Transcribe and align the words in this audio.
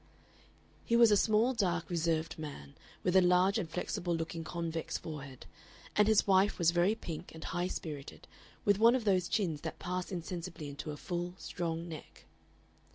He 0.83 0.95
was 0.95 1.11
a 1.11 1.15
small, 1.15 1.53
dark, 1.53 1.87
reserved 1.87 2.39
man, 2.39 2.73
with 3.03 3.15
a 3.15 3.21
large 3.21 3.59
inflexible 3.59 4.15
looking 4.15 4.43
convex 4.43 4.97
forehead, 4.97 5.45
and 5.95 6.07
his 6.07 6.25
wife 6.25 6.57
was 6.57 6.71
very 6.71 6.95
pink 6.95 7.31
and 7.35 7.43
high 7.43 7.67
spirited, 7.67 8.27
with 8.65 8.79
one 8.79 8.95
of 8.95 9.05
those 9.05 9.29
chins 9.29 9.61
that 9.61 9.77
pass 9.77 10.11
insensibly 10.11 10.69
into 10.69 10.89
a 10.89 10.97
full, 10.97 11.35
strong 11.37 11.87
neck. 11.87 12.25